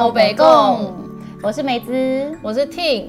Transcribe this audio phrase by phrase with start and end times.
[0.00, 0.94] 欧北共，
[1.42, 3.08] 我是梅子，我是 Ting。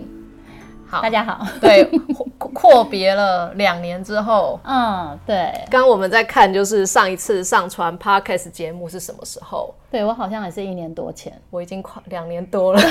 [0.85, 1.47] 好，大家好。
[1.61, 1.89] 对，
[2.37, 5.53] 阔别了两年之后，嗯，对。
[5.69, 9.73] 刚我们在看，就是上一次上传 Podcast 节目是什么时候？
[9.89, 12.81] 对我好像也是一年多前，我已经快两年多了。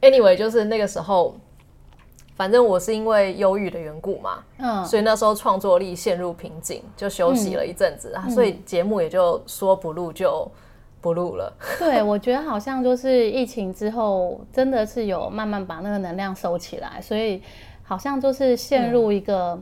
[0.00, 1.34] Anyway，就是那个时候，
[2.36, 10.48] 反正我是因为忧郁的缘故嘛，嗯，所以那时候创作力陷入瓶颈，就休息了一阵子啊，所以节目也就说不录就
[11.00, 11.52] 不录了。
[11.78, 17.42] 对，我觉得好像就是疫情之后，真的是有慢慢把那个能量收起来，所以
[17.82, 19.60] 好像就是陷入一个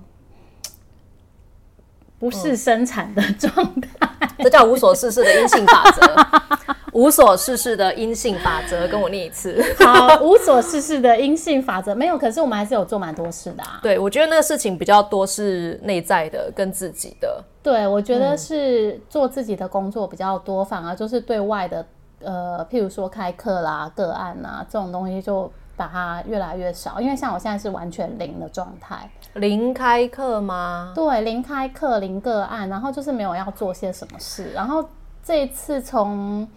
[2.18, 3.88] 不是生产的状态。
[4.38, 6.55] 这叫无所事事的阴性法则。
[6.96, 9.62] 无所事事的阴性法则，跟我念一次。
[9.78, 13.78] 好，无所事事的阴性法则没有，可是我们还是有做蛮多事的啊。
[13.84, 17.44] 对，我觉得那个事情比较多是内在的，跟自己的。
[17.62, 21.84] 对，我觉得是做自己的工作比较多，反而就是对外的，
[22.22, 26.98] 呃，譬如说开课啦、个案啊这种东西，就把它越来越少。
[26.98, 30.92] 因为像我现在是完全零的状态，零开课吗？
[30.94, 34.50] 对，零开课、零个案，然后就是没有要做些什么事。
[34.54, 34.82] 然后
[35.22, 36.48] 这一次从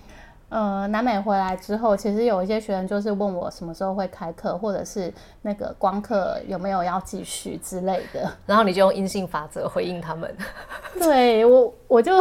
[0.49, 8.27] 呃，南美回来之后，其实有一些学员就是问我什么时候会开课，或者是那个光课有没有要继续之类的。
[8.47, 10.35] 然后你就用阴性法则回应他们。
[10.97, 12.17] 对我，我就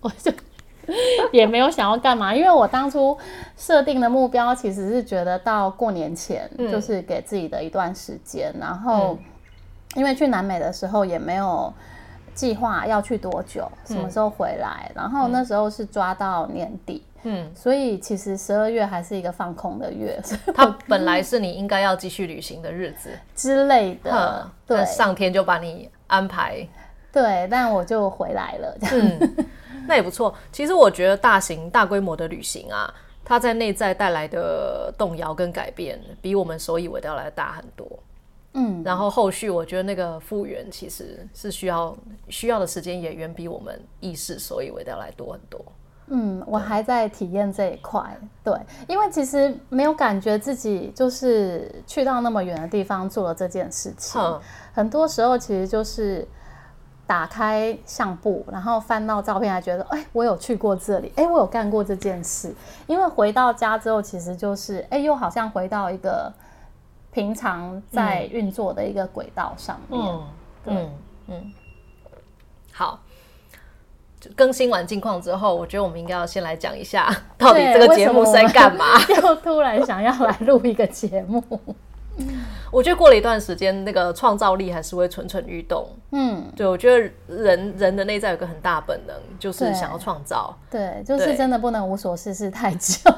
[0.00, 0.30] 我就
[1.32, 3.16] 也没有想要干嘛，因为我当初
[3.56, 8.54] 设定的目标其实是觉得到过年前，就是给自己的一段时间。
[8.60, 9.16] 然后，
[9.94, 11.72] 因为去南美的时候也没有
[12.34, 17.02] 计划要去多久，什么时候回来，然后那时候是抓到年底。
[17.22, 20.20] 嗯，所以其实十二月还是一个放空的月，
[20.54, 24.50] 它本来是你应该要继续旅行的日子之类的。
[24.66, 26.66] 对，上天就把你安排。
[27.12, 28.78] 对，但我就回来了。
[28.92, 29.46] 嗯，
[29.86, 30.34] 那也不错。
[30.52, 32.92] 其实我觉得大型大规模的旅行啊，
[33.24, 37.86] 它在内在带来的动摇跟改变，比我们所以为的要来大很多。
[38.54, 41.96] 嗯，然后后续我觉得那个复原其实是需要
[42.28, 45.60] 需要的时间，也远比我们意识所以为的要来多很多。
[46.12, 48.02] 嗯，我还在体验这一块，
[48.42, 48.52] 对，
[48.88, 54.20] 因为其实没有感觉自己就是去到那么远的地方做了这件事情，
[54.72, 56.26] 很多时候其实就是
[57.06, 62.52] 打开相簿，然后翻到照片，还觉得哎，我有去过这里，哎，我有干过这件事。
[62.88, 66.32] 因为回到家之后，其实就是哎，又好像回到一个
[67.12, 70.20] 平常在运作的一个轨道上面。
[70.66, 70.90] 嗯
[71.28, 71.52] 嗯，
[72.72, 72.98] 好。
[74.36, 78.84] 更新完近况之后，我觉得我们应该要先来讲一下， 到底这个节目是在干嘛？
[79.22, 81.42] 又突然想要来录一个节目。
[82.70, 85.88] 我觉得过了一段时间，那个创造力还是会蠢蠢欲动。
[86.12, 90.54] 嗯，对，我觉得人人的内在有个很大本能，就是想要创造。
[90.70, 93.10] 对，就是真的不能无所事事太久。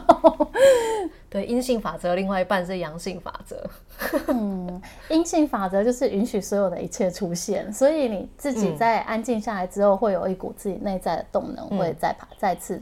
[1.33, 3.57] 对，阴性法则另外一半是阳性法则。
[4.29, 12.79] 嗯，阴性法则就是允许所有的一切出现，所以你自己在安静下来之后，会有一股自己内在的动能会再跑再次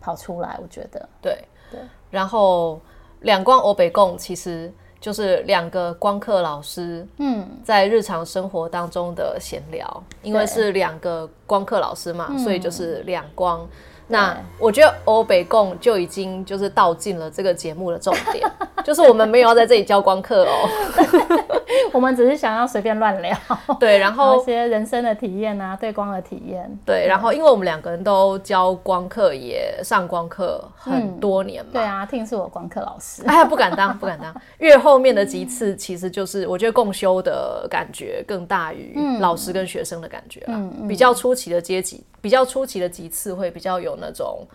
[0.00, 0.58] 跑出来。
[0.60, 1.38] 我觉得，对
[1.70, 1.80] 对。
[2.10, 2.80] 然后
[3.20, 4.72] 两光欧北共其实。
[5.02, 13.68] 就是两个光课老师，嗯，在日常生活当中的闲聊，因为是两个光课老师嘛，所以就是两光。
[14.12, 18.46] 那我觉得欧北共就已经就是道尽了这个节目的重点，
[18.84, 20.68] 就是我们没有要在这里教光课哦，
[21.94, 23.34] 我们只是想要随便乱聊。
[23.80, 26.70] 对，然后一些人生的体验啊，对光的体验。
[26.84, 31.70] 对，然后因为我们两个人都教光课，也上光课很多年嘛。
[31.72, 33.22] 对啊，听是我光课老师。
[33.24, 34.34] 哎呀，不敢当，不敢当。
[34.58, 42.04] 越后面的几次，其实就是我觉得共修的感觉更大于老师跟学生的感觉嗯，比较初期的阶级。
[42.20, 44.46] 比较初期的几次会比较有那种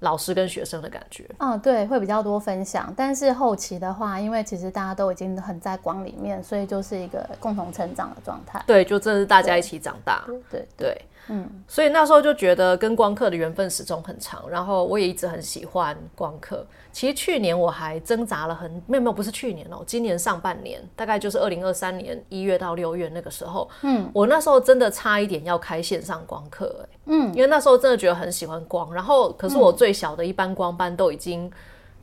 [0.00, 2.92] 老师跟学生的感觉，嗯，对，会比较多分享。
[2.96, 8.62] 但是后期的话，因为其实大家都已经很在光里面，所以就是一个共同成长的状态。
[8.66, 10.24] 对，就真的是大家一起长大。
[10.50, 16.66] 对对，嗯，所以那时候就觉得跟光客的缘分始终很长，然后我也一直很喜欢光课。
[16.94, 31.50] 其实去年我还挣扎了很，没有没有，不是去年哦，今年上半年，大概就是二零二三年一月到六月那个时候，嗯，我那时候真的差一点要开线上光课，哎，嗯，因为那时候真的觉得很喜欢光，然后可是我最小的一班光班都已经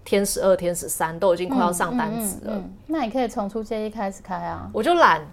[0.04, 5.26] 天十二、天十三都已经快要上单子了，那你可以从初阶一开始开啊，我就懒，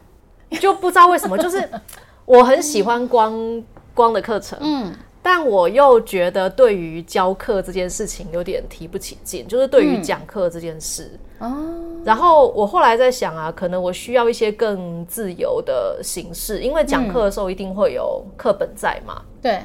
[0.60, 1.68] 就不知道为什么，就是
[2.24, 3.60] 我很喜欢光
[3.92, 4.94] 光的课程，嗯。
[5.30, 11.10] 但我又觉得，对于教课这件事情有点提不起劲，就是对于讲课这件事。
[11.38, 11.54] 哦。
[12.02, 19.20] 然后我后来在想啊，可能我需要一些更自由的形式，因为讲课的时候一定会有课本在嘛。
[19.42, 19.60] 对。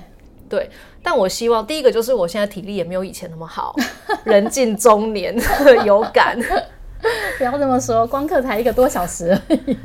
[0.49, 0.69] 对，
[1.01, 3.73] 但我希望第一个就是我现在体力也没有以前那么好，
[4.25, 5.33] 人近中年
[5.85, 6.37] 有感。
[7.37, 9.77] 不要这么说，光课才一个多小时而已，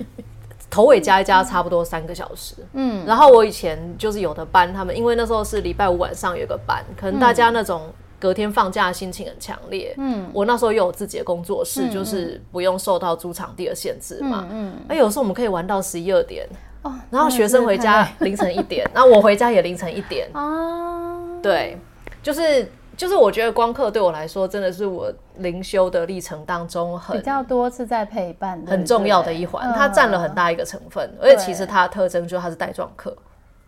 [0.79, 2.55] 头尾加一加差不多三个小时。
[2.75, 9.93] 嗯，然后我以前就是有的班，他们因为那时候是礼拜五晚上有个班，可能大家那种隔天放假心情很强烈。
[9.99, 14.47] 嗯，我那时候又有自己的工作室，就是不用受到租场地的限制嘛。
[14.53, 16.47] 嗯，哎，有时候我们可以玩到十一二点。
[17.11, 20.29] 然后学生回家凌晨一点，那我回家也凌晨一点。
[20.33, 21.77] 哦， 对，
[22.23, 31.09] 就是就是，我觉得光课对我来说真的是我灵修的历程当中很比较多是在陪伴，很重要的一环，它占了很大一个成分。
[31.23, 33.17] 而且其实它的特征就是它是带状课。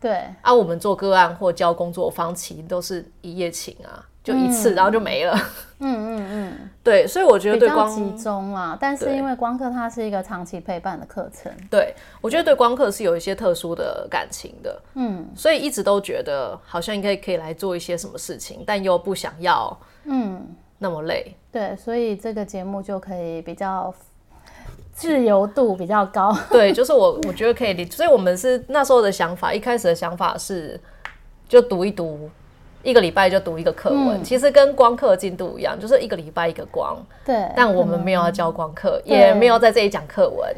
[0.00, 4.04] 对，啊，我们做个案或教工作方其都是一夜情啊。
[4.22, 5.34] 就一次，然后就没了。
[5.82, 14.82] 嗯嗯嗯， 对，所以我觉得对光集中啊，但是因为光课它是一个长期陪伴的课程，对我觉得对光课是有一些特殊的感情的。
[14.94, 19.74] 嗯，所以一直都觉得好像应该可以来做一些什么事情，但又不想要
[20.04, 20.46] 嗯
[20.76, 21.34] 那么累。
[21.50, 23.92] 对，所以这个节目就可以比较
[24.92, 26.36] 自由度比较高。
[26.50, 30.78] 对，就是我我觉得可以理，所以我们是那时候的想法，一开始的想法是
[31.48, 32.28] 就读一读。
[32.82, 36.96] 一个礼拜就读一个课文，其实跟光课进度一样，就是一个礼拜一个光。
[37.24, 40.54] 对，但我们没有要教光课，也没有在这里讲课文，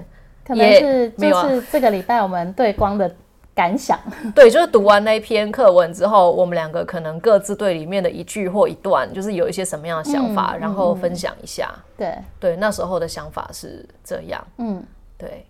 [0.47, 3.13] 可能是就是这个礼拜我们对光的
[3.55, 3.99] 感想。
[4.35, 11.75] 对，就是读完那篇课文之后，我们两个可能各自对里面的一句或一段，就是有一些什么样的想法，然后分享一下。
[11.97, 14.47] 对，对，那时候的想法是这样。
[14.59, 14.83] 嗯，
[15.19, 15.45] 对，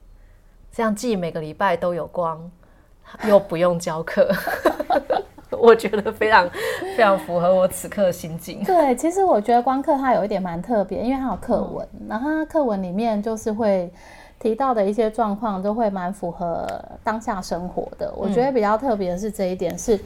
[0.73, 2.51] 这样既每个礼拜都有光，
[3.29, 4.31] 又不用教课。
[5.63, 6.51] 我觉得非常
[6.97, 8.65] 非常符合我此刻的心境。
[8.65, 13.89] 对，其实我觉得光刻它有一点蛮特别，因为它有课文，然后它课文里面就是会
[14.41, 16.67] 提到的一些状况，都会蛮符合
[17.05, 18.13] 当下生活的。
[18.17, 19.97] 我觉得比较特别的是这一点，是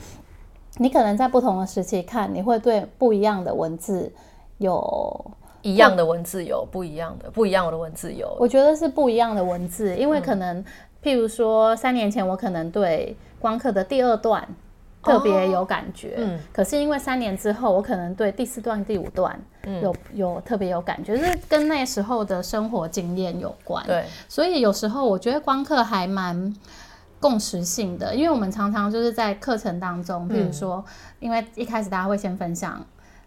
[0.76, 4.12] 你可能在不同的时期看，你会对不一样的文字
[4.58, 5.24] 有
[5.62, 8.36] 一样的文字有不一样的不一样的文字有。
[8.38, 10.62] 我觉得是不一样的文字，因为可能
[11.02, 14.46] 譬如说三年前我可能对光刻的第二段。
[15.06, 19.38] 特别有感觉，嗯，可是因为三年之后，我可能对第四段、第五段
[19.80, 23.84] 有有特别有感觉，是跟那时候的生活经验有关。
[23.86, 26.54] 对，所以有时候我觉得光课还蛮
[27.20, 30.84] 共识性的，因为我们常常就是在课程当中，比如说，
[31.20, 32.84] 因为一开始大家会先分享。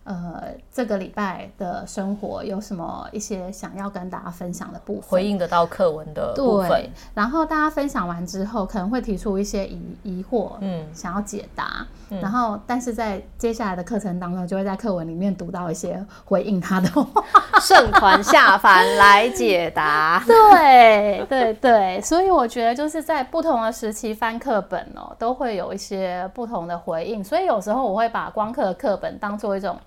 [0.09, 5.03] 呃，这个礼拜的生活有什么一些想要跟大家分享的部分？
[5.07, 6.89] 回应得到课文的部分。
[7.13, 11.85] 然后大家分享完之后，可能会提出一些疑疑惑，嗯，想要解答。
[12.19, 17.23] 然后，但是在接下来的课程当中，就会在课文里面读到一些回应他的话。
[17.61, 20.23] 圣团下凡来解答。
[20.25, 27.23] 对对对，所以我觉得就是在不同的时期翻课本哦，都会有一些不同的回应。
[27.23, 29.77] 所以有时候我会把光课的课本当做一种。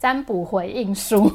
[0.00, 1.30] 占卜回应书，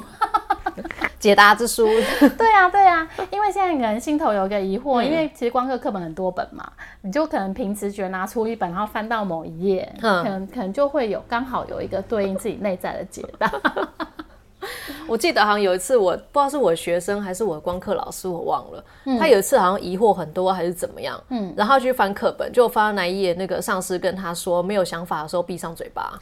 [1.19, 1.85] 解答之书。
[2.35, 6.67] 对啊，对啊，因为现在可能心头有个疑惑，因为其实光课课本很多本嘛，
[7.01, 13.51] 你就可能凭直觉拿出一本，然后翻到某一页，可能可能就会有刚好有一个对应自己内在的解答。
[15.07, 18.84] 我记得好像有一次，我不知道是我学生还是我的光课老师，我忘了。
[19.19, 26.17] 他有一次好像疑惑很多还是怎么样，嗯，然后去翻课本，就翻到那一页，那个上司跟他说，没有想法的时候闭上嘴巴。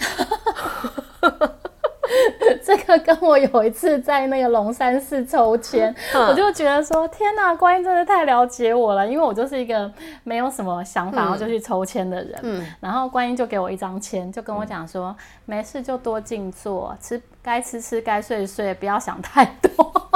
[2.63, 9.91] 这个跟我有一次在那个龙山寺抽签，我就觉得说天哪，观音真的太了解我了，因为我就是一个
[10.23, 12.39] 没有什么想法，然后就去抽签的人。
[12.43, 20.12] 嗯，然后观音就给我一张签，就跟我讲说，没事就多静坐，吃该吃吃，该睡睡，不要想太多。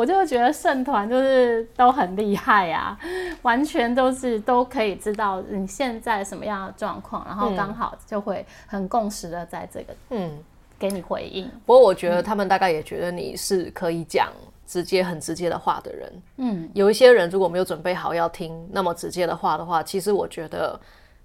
[0.00, 2.98] 我就觉得圣团就是都很厉害呀，
[3.42, 10.42] 完全都是都可以知道你现在什么样的状况，然后刚好就会很共识的在这个嗯
[10.78, 11.46] 给你回应。
[11.66, 14.32] 不过我觉得他们大概也觉得你是可以讲
[14.66, 16.22] 直接很直接的话的人。
[16.38, 20.80] 嗯，有一些人如果没有准备好要听那么直接的话的话，其实我觉得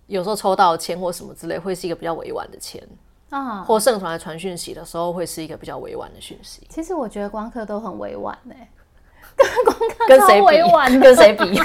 [0.07, 2.85] 有时候抽到钱或什么之类，会是一个比较委婉的签。
[3.29, 6.65] 啊，或圣传来传讯息的时候，会是一个比较委婉的讯息。
[6.69, 8.55] 其实我觉得光客都很委婉呢，
[9.65, 10.99] 光客跟谁委婉？
[10.99, 11.59] 跟谁比？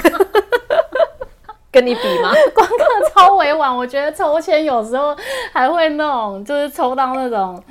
[1.71, 2.33] 跟你比吗？
[2.53, 5.15] 光客超委婉，我觉得抽签有时候
[5.53, 7.63] 还会那种，就是抽到那种，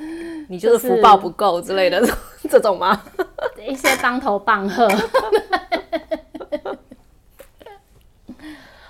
[0.49, 2.01] 你就是福报不够之类的
[2.49, 2.99] 这种吗？
[3.59, 4.87] 一些当头棒喝。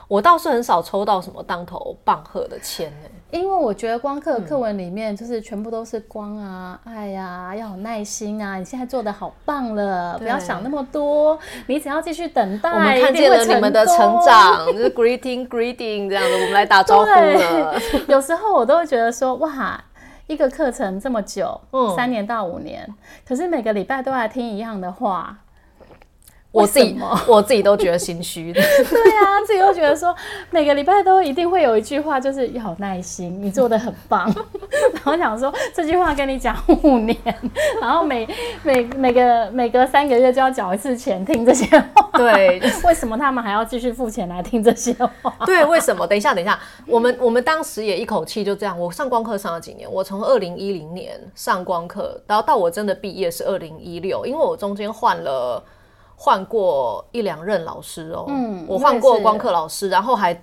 [0.08, 3.10] 我倒是很少抽到什么当头棒喝的签呢。
[3.32, 8.58] 因为我觉得光课课文里面就是全部都是光啊、爱呀，要有耐心啊。
[8.58, 12.70] 你现在做的好棒了，不要想那么多，你只要继续等待。
[12.70, 17.80] 我们看见了你们的成长，就是 greeting greeting 这样的，我们来打招呼了。
[18.10, 19.82] 有时候我都会觉得说，哇，
[20.28, 21.60] 一个课程这么久，
[21.96, 22.88] 三年到五年，
[23.26, 25.38] 可是每个礼拜都来听一样的话。
[26.52, 28.60] 我自己 我自己都觉得心虚的。
[28.62, 30.14] 对啊，自己都觉得说
[30.50, 34.26] 每个礼拜都一定会有一句话，就是要有耐心，你做的很棒。
[34.94, 37.18] 然后想说这句话跟你讲五年，
[37.80, 38.28] 然后每
[38.64, 42.10] 每每个每隔三个月就要缴一次钱听这些话。
[42.18, 45.34] 对，为什么他们还要继续付钱来听这些话？
[45.46, 46.06] 对，为什么？
[46.06, 48.78] 等一下，等一下，我们我们当时也一口气就这样。
[48.78, 49.90] 我上光课上了几年？
[49.90, 55.64] 我从二零一零年上光课，然后到我真的毕业是二零一六，因为我中间换了。
[56.24, 60.40] 换过一两任老师哦，嗯，我换过光课老师，然后还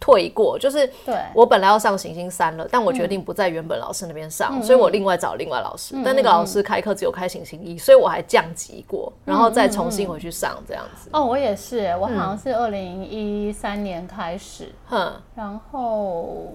[0.00, 1.14] 退过，就是对。
[1.34, 11.10] 我本来要上行星三了，但我决定不在原本老师那边上，所以我另外找另外老师，但那个老师开课只有开行星一，所以我还降级过，然后再重新回去上这样子。
[11.12, 16.50] 哦，我也是，我好像是二零一三年开始，哼，然后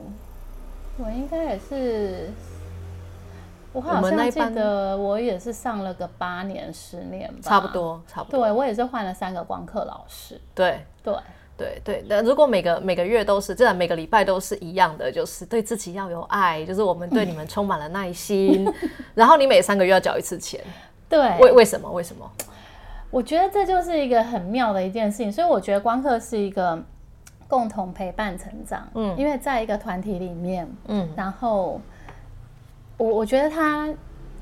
[0.98, 2.32] 我应该也是。
[3.76, 8.40] 我好像记得我也是上了个八年十年吧，差不多差不多。
[8.40, 10.40] 对我也是换了三个光课老师。
[10.54, 11.14] 对对
[11.58, 12.06] 对对。
[12.08, 18.66] 那如果每个每个月都是，这样每个礼拜都是一样的，就是对自己要有爱，就是我们对你们充满了耐心。
[19.14, 20.64] 然后你每三个月要缴一次钱。
[21.10, 21.38] 对。
[21.40, 21.92] 为为什么？
[21.92, 22.32] 为什么？
[23.12, 25.30] 我觉得这就是一个很妙的一件事情。
[25.30, 26.82] 所以我觉得光课是一个
[27.50, 28.88] 共同陪伴成长。
[28.94, 29.14] 嗯。
[29.18, 31.82] 因为在一个团体里面，嗯，然后。
[32.98, 33.90] 我我觉得他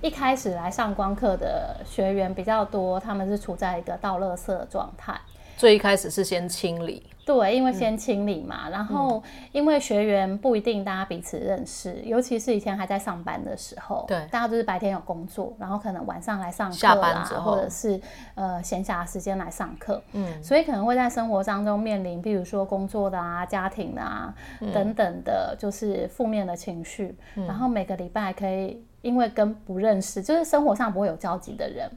[0.01, 5.19] 一开始来上光课的学员比较多，他们是处在一个倒垃圾的状态。
[5.57, 7.03] 最一开始是先清理。
[7.25, 17.99] 对，因为先清理嘛，然后因为学员不一定大家彼此认识，尤其是以前还在上班的时候，对，大家都是白天有工作，然后可能晚上来上课啦，或者是
[18.35, 24.33] 呃闲暇时间来上课，嗯，所以可能会在生活当中面临，比如说工作的啊、家庭啊
[24.73, 31.89] 等等的，就是负面的情绪，然后每个礼拜可以因为跟不认识，就是生活上不会有交集的人。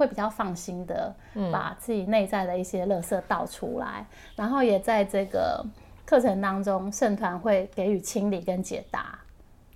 [0.00, 1.14] 会比较放心的
[1.52, 5.62] 把自己内在的一些垃圾倒出来，然后也在这个
[6.06, 9.18] 课程当中，圣团会给予清理跟解答。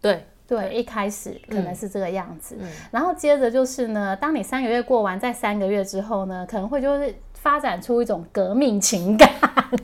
[0.00, 2.57] 对对，一开始可能是这个样子，
[2.91, 7.15] 然后接着就是呢，当你三个月过完，在三个月之后呢，可能会就是。
[7.45, 9.29] 发展出一种革命情感，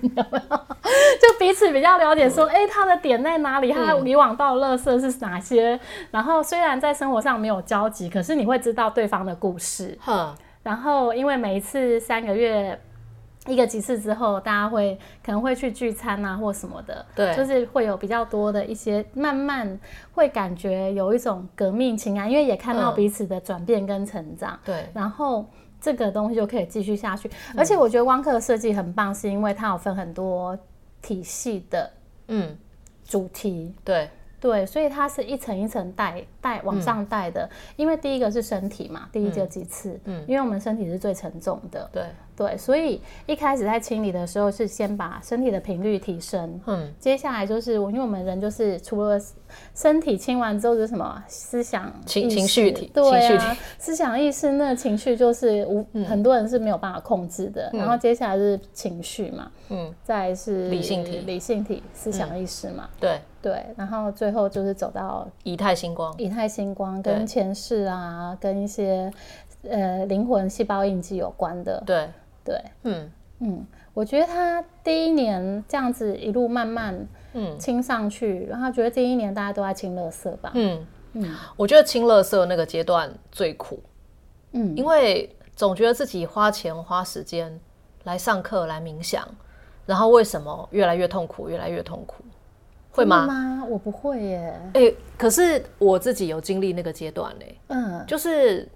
[0.01, 0.57] 有没有？
[1.21, 3.71] 就彼此比较了解，说，哎，他的点在哪里？
[3.71, 5.79] 他以往到乐色是哪些？
[6.11, 9.99] 然后虽然在生活上没有交集，可是你会知道对方的故事。
[10.63, 12.81] 然后因为每一次三个月
[13.47, 17.05] 一个几次之后，大家会可能会去聚餐啊，或什么的。
[17.15, 19.79] 对，就是会有比较多的一些，慢慢
[20.13, 24.59] 会感觉有一种革命情感，因为也看到彼此的转变跟成长。
[24.65, 25.47] 对，然后。
[25.83, 30.55] 这个东西就可以继续下去，而且我觉得汪克的设计很棒，是因为它有分很多
[31.01, 31.91] 体系的
[32.29, 32.55] 嗯。
[33.03, 34.11] 主题，对。
[34.39, 37.49] 对，所以它是一层一层带带往上带的。
[37.77, 42.05] 因为第一个是身体嘛，第一个几次，嗯，因为我们身体是最沉重的，对。
[42.41, 49.21] 对，所以一开始在清理的时候是先把身体的频率提升，嗯，接下来就是我，因为我们人就是除了
[49.75, 57.69] 身体清完之后，就是什么思想、情情绪体，对啊，思想意识那情绪就是无很多人是没有办法控制的。
[57.75, 69.13] 然后接下来是情绪嘛，嗯，再是理性体、理性体、思想意识嘛，对对，然后最后就是走到以太星光，以太星光跟前世啊，跟一些
[69.69, 72.09] 呃灵魂细胞印记有关的，对。
[72.45, 73.11] 对，嗯。
[73.43, 77.59] 嗯，我觉得他第一年这样子一路慢慢嗯。
[77.59, 80.87] 清上去，然后觉得第一年大家都在清垃圾吧，嗯。
[81.15, 83.83] 嗯，我觉得清垃圾那个阶段最苦，
[84.53, 87.59] 嗯，因为总觉得自己花钱花时间
[88.05, 89.27] 来上课来冥想，
[89.87, 92.23] 然后为什么越来越痛苦，越来越痛苦，
[92.93, 93.65] 会吗？
[93.71, 98.69] 我不会耶，哎，可是我自己有经历那个阶段呢，嗯，就是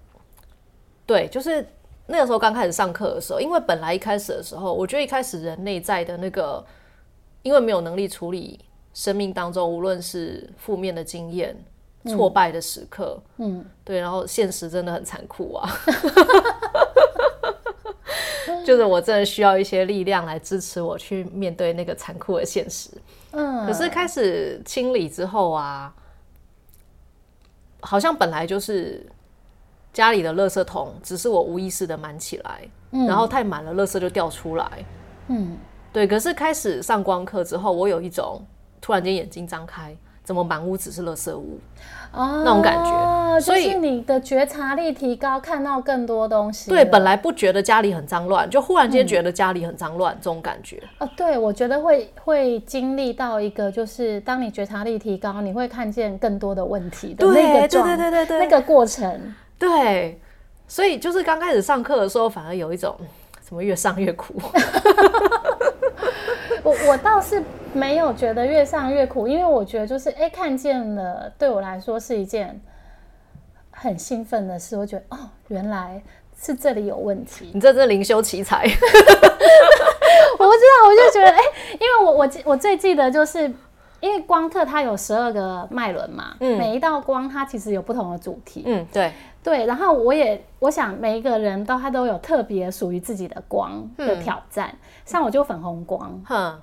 [1.05, 1.67] 对，就是。
[2.07, 6.63] 那个时候刚开始上课的时候，因为本来一开始的时候，我觉得一开始人内在的那个，
[7.43, 8.61] 因为没有能力处理
[8.93, 11.57] 生命当中无论是负面的经验、
[12.05, 15.71] 挫败的时刻，嗯，对，然后现实真的很残酷啊，
[18.67, 22.91] 就是我真的需要一些力量来支持我去面对那个残酷的现实。
[23.31, 25.95] 嗯，可是开始清理之后啊，
[27.81, 29.07] 好像本来就是。
[29.95, 32.61] 家里的垃圾桶只是我无意识的满起来，
[33.07, 34.67] 然后太满了，垃圾就掉出来。
[35.29, 35.57] 嗯，
[35.93, 38.45] 对，可是开始上光课之后，我有一种
[38.81, 41.59] 突然间眼睛张开，怎么满屋子是垃圾屋？
[42.13, 46.71] 那种感觉，所以你的觉察力提高，看到更多东西。
[46.71, 50.83] 对，本来不觉得家里很脏乱，就忽然间觉得家里很脏乱，这种感觉。
[50.99, 59.35] 哦，对，我觉得会会经历到一个，就是当你觉察力提高，你会看见更多的问题的那个状，对对对对那个过程。
[59.69, 60.21] 对，
[60.69, 62.97] 所以就是刚开始上课的时候，反而有一种
[63.47, 64.35] 什么越上越苦。
[66.63, 67.43] 我我倒是
[67.73, 72.61] 没有觉得越上越苦，因为我觉得就是哎，看见了，对我来说是一件
[73.71, 74.77] 很兴奋的事。
[74.77, 75.19] 我觉得哦，
[75.49, 76.03] 原来
[76.41, 77.51] 是这里有问题。
[77.53, 81.39] 你这是灵修奇才， 我不知道，我就觉得哎，
[81.73, 83.53] 因为我我我最记得就是，
[84.05, 89.11] 因为光刻它有十二个脉轮嘛，嗯，每一道光它其实有不同的主题，嗯，对
[89.43, 89.65] 对。
[89.65, 94.77] 然后我也我想每一个人都他都有特别属于自己的光的挑战。
[95.07, 96.61] 像我就粉红光，哼，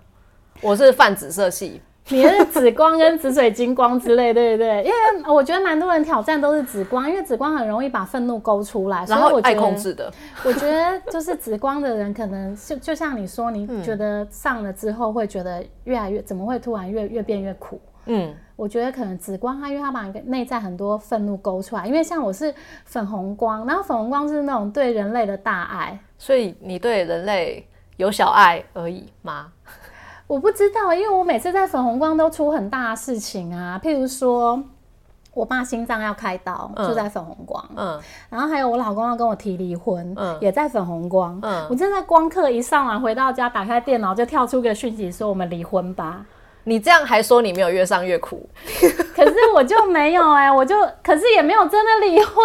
[0.61, 4.83] 我是泛紫色系， 你是紫光跟紫水晶光之类，对不对？
[4.83, 10.11] 因为我觉得蛮多人挑战都是紫光，因为紫光很容易把愤怒勾出来，然后爱控制的。
[10.43, 17.79] 我觉得就是紫光的人，可能就就像你说，你觉得上了之后会觉得越来越，怎么会突然越越变越苦？
[18.07, 22.53] 嗯，我觉得可能紫光它因为它把内在很多愤怒勾出来，因为像我是
[22.83, 27.65] 粉红光，然后粉红光是那种对人类的大爱，所以你对人类。
[27.97, 29.51] 有小爱而已吗？
[30.31, 33.77] 我不知道，因为我每次在粉红光都出很大的事情啊。
[33.83, 34.63] 譬如说，
[35.33, 37.61] 我爸心脏要开刀，就在粉红光。
[37.75, 41.37] 嗯，然后还有我老公要跟我提离婚，嗯，也在粉红光。
[41.43, 46.25] 嗯，我正在光课一上完，回到家打开电脑就跳出个讯息说我们离婚吧。
[46.63, 48.47] 你这样还说你没有越上越苦？
[49.13, 52.35] 可是我就没有哎，我就可是也没有真的离婚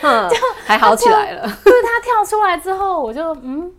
[0.00, 1.42] 呐，就还好起来了。
[1.42, 3.70] 就是他跳出来之后，我就嗯。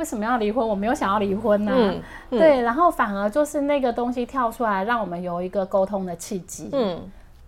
[0.00, 0.66] 为什么要离婚？
[0.66, 1.94] 我没有想要离婚呢。
[2.30, 6.70] 对，然后反而就是那个东西跳出来，让我们有一个沟通的契机。
[6.72, 6.98] 嗯，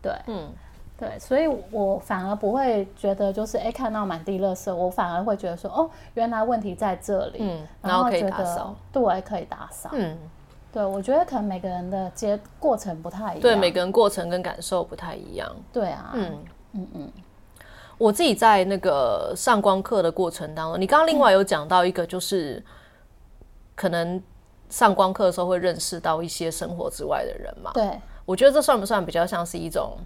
[0.02, 0.50] 对，嗯，
[0.99, 7.38] 对，所以我反而不会觉得就是哎，看到满地垃圾，我反而会觉得说哦，原来问题在这里。
[7.41, 9.88] 嗯，然后可以打扫，对，可以打扫。
[9.95, 10.19] 嗯，
[10.71, 13.41] 对，我觉得可能每个人的接过程不太一样。
[13.41, 15.50] 对，每个人过程跟感受不太一样。
[15.73, 16.38] 对啊，嗯
[16.75, 17.12] 嗯嗯。
[18.02, 22.60] 我自己在那个上光课的过程当中，你刚刚另外有讲到一个，就是
[23.76, 24.21] 可能
[24.69, 27.71] 上光课的时候会认识到一些生活之外的人嘛？
[27.75, 29.97] 对，我觉得这算不算比较像是一种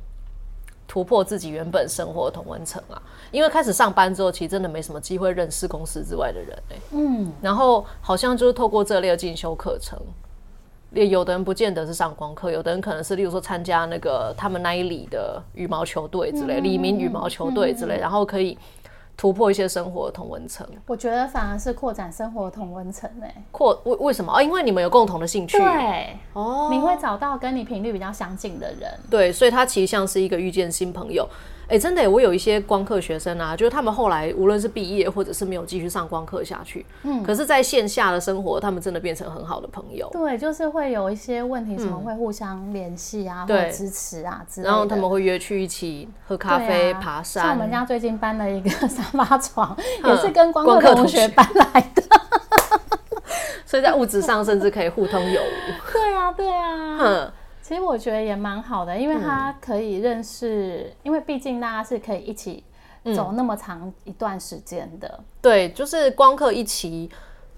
[0.87, 3.01] 突破自己原本生活同温层啊？
[3.31, 6.77] 因为开始上班之后，其实真的没什么机会认识公司之外的人哎。
[6.91, 9.99] 嗯，然后好像就是透过这类的进修课程。
[10.97, 18.57] 也有的人不见得是上光课，有的人可能是，例如说参加那个他们那一里的羽毛球队之类，李明羽毛球队之类，然后可以
[19.17, 20.67] 突破一些生活同温层。
[20.87, 23.35] 我觉得反而是扩展生活同温层诶。
[23.51, 24.33] 扩为为什么？
[24.35, 25.59] 哦，因为你们有共同的兴趣。
[25.59, 28.91] 对，哦，你会找到跟你频率比较相近的人。
[29.11, 31.29] 对，所以它其实像是一个遇见新朋友。
[31.69, 40.09] 哎，真的，我有一些光课学生啊，就是他们后来无论是毕业或者是没有继续上光课下去，嗯，可是在线下的生活，他们真的变成很好的朋友。
[40.13, 44.71] 对，就是会有一些问题，什么会互相联系啊，或支持啊之类的。
[44.71, 47.43] 然后他们会约去一起喝咖啡、爬山。
[47.43, 52.03] 像我们家最近搬了一个 沙发床，也是跟光课同学搬来的，
[53.67, 55.73] 所以在物质上甚至可以互通有无。
[55.93, 57.33] 对啊，对啊。
[57.67, 62.63] 其实我觉得也蛮好的，因为他可以认识，因为毕竟大家是可以一起
[63.13, 65.19] 走那么长一段时间的。
[65.43, 67.11] 对，就是光课一起，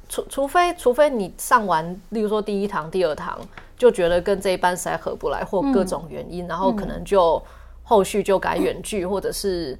[0.09, 3.38] 除除非除非你上完，例如说第一堂、第二堂，
[3.77, 7.42] 就觉得跟这一班实在合不来，或各种原因，然后可能就
[7.83, 9.79] 后续就改远距，或者是。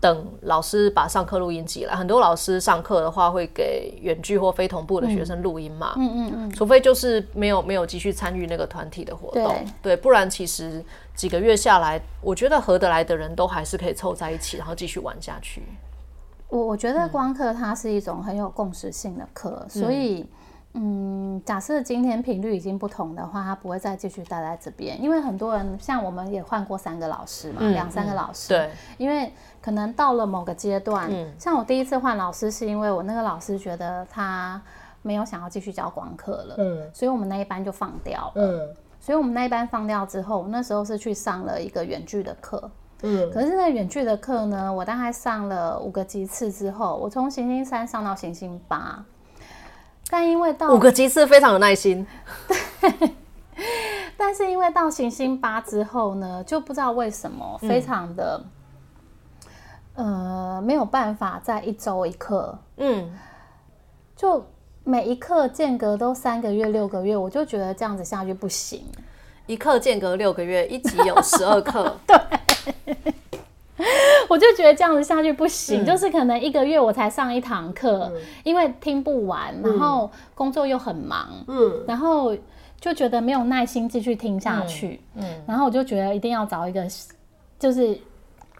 [0.00, 5.94] 等老师把上课录音寄来，很多老师上课的话会给远距或非同步的学生录音嘛。
[5.96, 6.50] 嗯嗯嗯。
[6.50, 15.62] 除非就是没有没有继续参与那个团体的活动，对，不然其实几个月下来，我觉得合得来的人都还是可以凑在一起，然后继续玩下去。
[16.48, 20.26] 我我觉得光课它是一种很有共识性的课，所以。
[20.78, 28.50] 嗯，假设今天频率已经不同的话，他不会再继续待在这边，因为很多人像我们也换过三个老师嘛，两三个老师。
[28.50, 34.60] 对，因为可能到了某个阶段，像我第一次换老师，是因为我那个老师觉得他
[35.00, 38.68] 没有想要继续教光课了，嗯，所以我们那一班就放掉了，嗯，
[39.00, 42.70] 所以我们那一班放掉之后，那时候是去上了一个远距的课，
[43.02, 49.02] 嗯，可是那远距的课呢，我大概上了五个级次之后，我从行星三上到行星八。
[50.10, 52.06] 但因为到五个级次非常有耐心，
[52.80, 53.10] 对。
[54.18, 58.42] 但是因为到行星八之后呢，就不知道为什么非常的，
[59.94, 63.10] 呃，没有办法在一周一课，嗯，
[64.16, 64.46] 就
[64.84, 68.84] 每一课间隔都三个月、六个月，我就觉得这样子下去不行。
[69.46, 72.16] 一课间隔六个月，一集有十二课， 对，
[74.28, 75.84] 我就觉得这样子下去不行。
[75.84, 78.12] 就是可能一个月我才上一堂课，
[78.44, 82.36] 因为听不完，然后工作又很忙，嗯，然后
[82.80, 86.86] 就觉得没有耐心继续听下去，嗯，然后我就觉得一定要找一个，
[87.58, 87.98] 就是。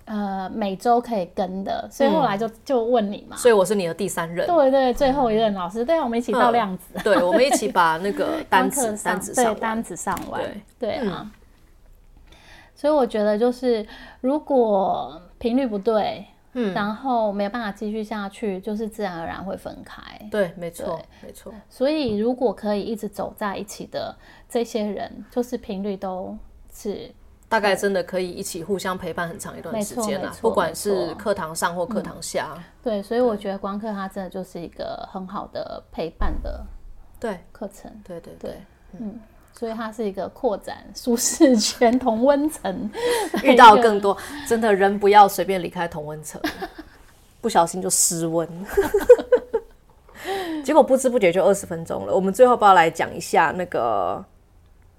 [0.08, 3.36] 呃，每周可以跟的，所以后来就就问你嘛。
[3.36, 4.46] 所以我是你的第三任。
[4.46, 6.94] 对对，最后一任老师，对，我们一起到量子。
[7.02, 10.40] 对，我们一起把那个 单词单子上单子上完。
[10.78, 11.28] 对啊。
[12.76, 13.84] 所以我觉得就是，
[14.20, 20.00] 如果频率不对，嗯，然后没有办法继续下去，就是自然而然会分开。
[20.30, 21.52] 对，没错，没错。
[21.68, 24.16] 所以如果可以一直走在一起的
[24.48, 26.36] 这些人，就是频率都
[26.72, 27.10] 是。
[27.48, 32.58] 大概真的可以一起互相陪伴很长一段时间啦，不管是课堂上或课堂下。
[32.82, 36.66] 对，所以我觉得光课它真的就是一个很好的陪伴的
[37.20, 37.88] 对课程。
[38.02, 38.56] 对对对，
[38.98, 39.20] 嗯，
[39.58, 42.90] 所以它是一个扩展舒适圈、同温层，
[43.42, 44.16] 遇到更多
[44.46, 46.40] 真的人不要随便离开同温层，
[47.40, 48.48] 不小心就失温。
[50.64, 54.24] 结果不知不觉就二十分钟了，我们最后不要来讲一下那个。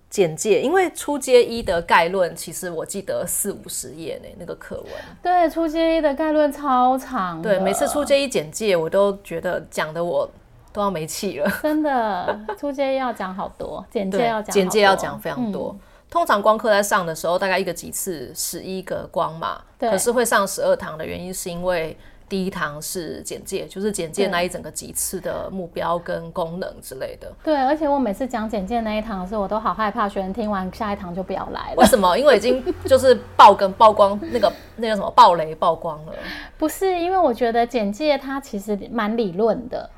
[0.09, 4.85] 简介，因为初阶一的概论，其实我记得四五十页呢，那个课文。
[5.21, 7.41] 对，初阶一的概论超长。
[7.41, 10.27] 对，每次初阶一简介，我都觉得讲的我
[10.71, 11.49] 都要没气了。
[11.62, 15.75] 真的，出街 要讲好多，简介要讲，简介要讲非常多。
[16.10, 21.97] 通常光课在上的时候，大概一个几次十一个光嘛，可是会上十二堂的原因是因为。
[22.30, 27.32] 第一堂是简介，就是简介那一整个几次的目标跟功能之类的。
[27.41, 31.75] 对，而且我每次讲简介那一堂的时候，我都好害怕学生听完下一堂就不要来了。
[31.77, 32.17] 为什么？
[32.19, 36.13] 因为已经就是爆跟曝光那个那个什么暴雷曝光了。
[36.58, 39.89] 不是，因为我觉得简介它其实蛮理论的。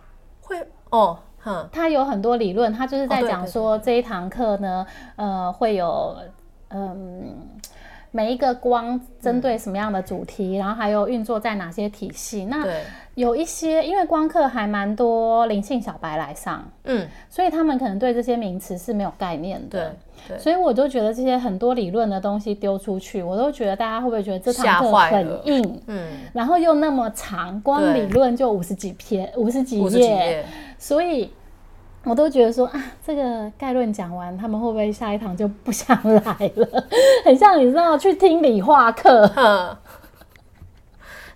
[0.49, 4.85] 会哦，哼，它有很多理论，他就是在讲说这一堂课呢，
[5.15, 6.17] 呃，会有
[6.69, 7.35] 嗯。
[8.11, 12.45] 每一个光针对什么样的主题，然后还有运作在哪些体系？
[12.45, 12.65] 那
[13.13, 19.91] 有一些，因为光课还蛮多灵性小白来上，嗯，所以他们可能对这些名词是没有概念的。
[19.91, 19.99] 对，
[20.37, 25.81] 所以我都觉得这些很多理论的东西丢出去，我都觉得大家会不会觉得这堂课很硬？
[25.87, 30.45] 嗯，然后又那么长，光理论就五十几篇，五十几页，
[30.77, 31.31] 所以。
[32.05, 36.85] 我都觉得说啊，这个概论讲完，他们会不会下一堂就不想来了？
[37.25, 39.77] 很像你知道去听理化课，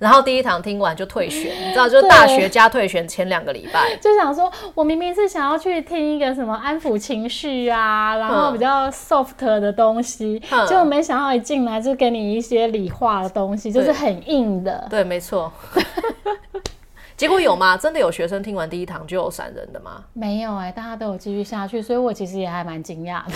[0.03, 10.37] 然后第一堂听完就退学，你知道，就是大学加退学前两个礼拜， 就想说我明明是想要去听一个什么安抚情绪啊，然后比较 soft 的东西，
[10.67, 14.85] 结果没想到一进来就给你一些理化的东西，就是很硬的。
[14.89, 15.49] 对，没错。
[17.15, 17.77] 结果有吗？
[17.77, 20.03] 真的有学生听完第一堂就有闪人的吗？
[20.11, 23.33] 没有哎，大家都有继续下去，所以我其实也还蛮惊讶的。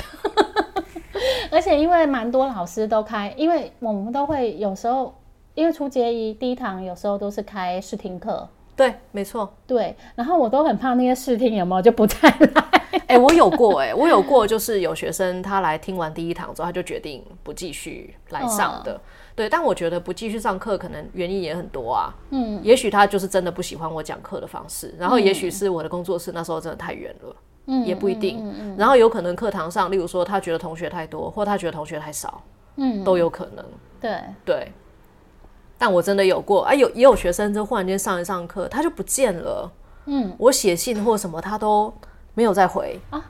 [1.50, 5.17] 而且因为蛮多老师都开，因为我们都会有时候，
[5.58, 8.48] 因为初阶一第一堂有时候都是开试听课。
[8.76, 9.96] 对，没错，对。
[10.13, 13.02] 然后我都很怕那些试听有没有就不再来。
[13.08, 19.02] 哎，我有过哎，我有过，就是有学生他来听完第一堂之后，他就决定不继续来上的。
[19.36, 22.13] 对，但我觉得不继续上课可能原因也很多啊。
[22.30, 28.38] 嗯，也许他就是真的不喜欢我讲课的方式，然后也许是我的工作室那时候真的太远了，嗯，也不一定。
[28.43, 32.43] 嗯然后有可能课堂上，例如说他觉得同学太多，或他觉得同学太少，
[32.76, 33.65] 嗯，都有可能。
[34.00, 34.72] 对对。
[35.78, 39.72] 但我真的有过，啊，有也有学生就忽然间上一上课，他就不见了。
[40.06, 41.94] 嗯，我写信或什么他都
[42.34, 43.24] 没有再回啊。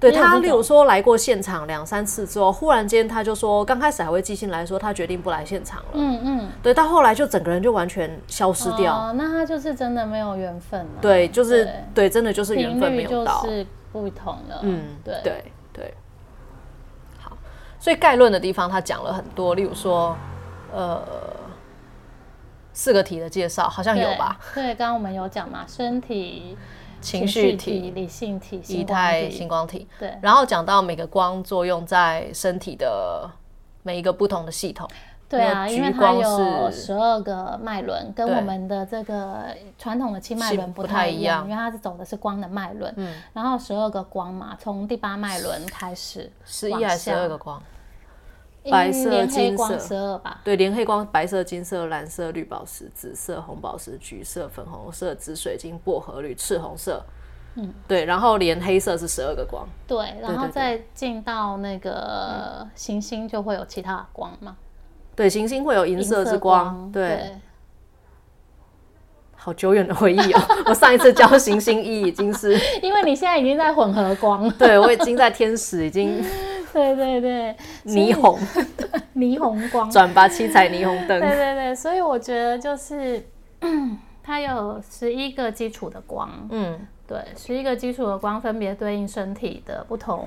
[0.00, 5.86] 对他，例如说来过现场两三次之后，忽然间他就说，刚开始还会寄信来说他决定不来现场了。
[5.94, 8.94] 嗯嗯，对，到后来就整个人就完全消失掉。
[8.94, 10.90] 哦，那他就是真的没有缘分了。
[11.00, 14.60] 对，就是对，真的就是缘分没有到，是不同了。
[14.62, 15.94] 嗯，对对对。
[17.18, 17.32] 好，
[17.80, 20.14] 所以概论的地方他讲了很多，例如说，
[20.74, 21.02] 呃，
[22.74, 24.38] 四个题的介绍好像有吧？
[24.54, 26.58] 对，刚刚我们有讲嘛， 身体。
[27.00, 29.86] 情绪体、理性体、仪态、星光体。
[29.98, 33.30] 对，然后讲到每个光作用在身体的
[33.82, 34.88] 每一个不同的系统。
[35.28, 42.90] 对啊，因为它有十二个脉轮，跟我们的这个传统的七脉轮不太一样，因为它是走的是光的脉轮。
[42.96, 43.14] 嗯。
[43.34, 47.62] 然后十二个光嘛，从第八脉轮开始，十一还是十二个光？
[48.70, 50.40] 白色、金色，十二吧。
[50.44, 57.04] 对，连黑光，白色、金色、蓝色、绿宝石、紫色、红宝石、橘色、粉红色、紫水晶、薄荷绿、赤红色。
[57.56, 59.66] 嗯，对，然后连黑色是十二个光。
[59.86, 64.56] 对，然后再进到那个行星就会有其他光嘛。
[65.14, 66.90] 对，行星会有银色之光。
[66.92, 67.32] 对。
[69.36, 70.40] 好久远的回忆哦！
[70.64, 76.24] 我上一次教行星一已经是， 因为你现在已经在混合光，对我已经在天使，已经
[76.74, 77.56] 对对对，
[77.86, 78.38] 霓虹。
[79.16, 79.88] 霓虹光。
[79.90, 83.24] 转吧七彩霓虹灯，对对对，所以我觉得就是
[84.22, 90.26] 它有十一个基础的光，嗯，对，十一个基础的光分别对应身体的不同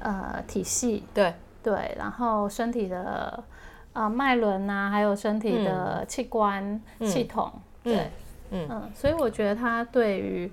[0.00, 1.32] 呃体系，对。
[1.60, 3.44] 对，然后身体的
[3.92, 7.52] 呃脉轮呐，还有身体的器官系统。
[7.82, 8.10] 对，
[8.50, 10.50] 嗯所以我觉得它对于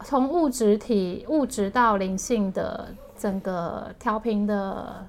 [0.00, 5.06] 从物质体、物质到灵性的整个调频的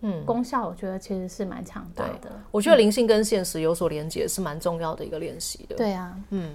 [0.00, 2.30] 嗯功效，我觉得其实是蛮强大的。
[2.50, 5.76] 我觉得灵性跟现实有所连接是蛮重要的一个练习的。
[5.76, 6.54] 对啊，嗯，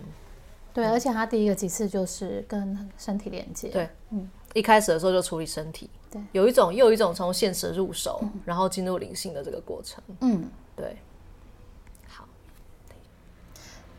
[0.74, 3.70] 对，而且他第一个几次就是跟身体连接。
[3.70, 10.04] 对，嗯，一开始的时候就处理身体，对，有一种又有一种从现实入手，然后进入灵性的这个过程。
[10.22, 10.98] 嗯，对。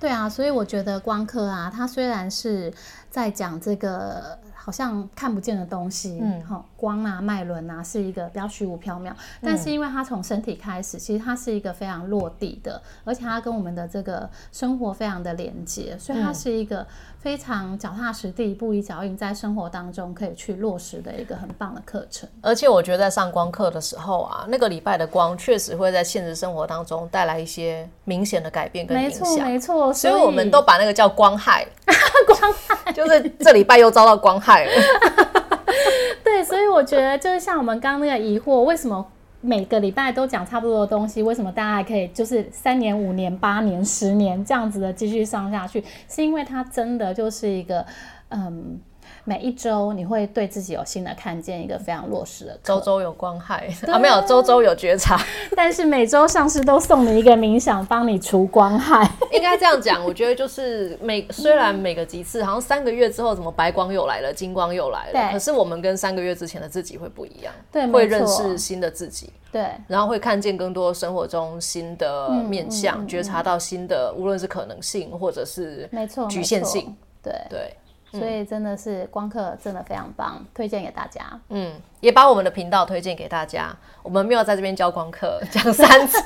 [0.00, 2.72] 对啊，所以我觉得光刻啊，它虽然是
[3.08, 4.38] 在讲这个。
[4.54, 9.12] 好像看不见的东西，嗯，好光啊，脉轮啊，是一个比较虚无缥缈。
[9.42, 16.86] 但是因为它从身体开始，其实它是一个非常落地的，而且它跟我们的这个生活非常的连接，所以它是一个
[17.18, 22.28] 非常脚踏实地、步一脚印，在生活当中可以去落实的一个很棒的课程。
[22.40, 29.20] 而且我觉得在上光课的时候啊，那个礼拜的光确实会在现实生活当中带来一些明显的改变跟影响。
[29.20, 29.92] 没错，没错。
[29.92, 31.66] 所以我们都把那个叫光害，
[32.26, 34.43] 光害就是这礼拜又遭到光害。
[36.22, 39.06] 对，所以我觉得就是像我们刚刚那个疑惑，为什么
[39.40, 45.82] 每个礼拜都讲差不多的东西，为什么大家还可以就是三年、五年、八年、十年这样子的继续上下去？
[46.08, 47.84] 是因为它真的就是一个
[48.28, 48.80] 嗯。
[49.24, 52.58] 每一周你会对自己有新的看见，一个非常落实的。
[52.62, 53.66] 周周有光害。
[53.86, 55.18] 啊，没有周周有觉察，
[55.56, 59.10] 但是每周上市都送你一个冥想，帮你除光害。
[59.32, 76.26] 应该这样讲，我觉得就是每虽然每个几次好像三个月之后，怎么白光又来了，金光又来了，可是我们跟三个月之前的自己会不一样，对，会认识新的自己，对，然后会看见更多生活中新的面相，觉察到新的无论是可能性或者是没错。
[76.28, 77.32] 局限性，对。
[77.48, 77.74] 对。
[78.18, 81.22] 所以真的是光刻真的非常棒，推荐给大家。
[81.48, 83.74] 嗯，也把我们的频道推荐给大家。
[84.02, 86.22] 我们没有在这边教光刻 讲三次，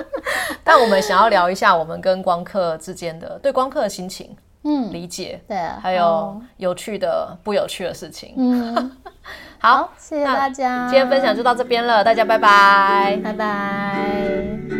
[0.62, 8.34] 但我们想要聊一下我们跟光刻之间的对光刻的心情，嗯，理解，对，还有有趣的、不有趣的事情。
[8.36, 8.96] 嗯，
[9.58, 14.75] 好，谢谢大家，今天分享就到这边了，大家拜拜，拜拜。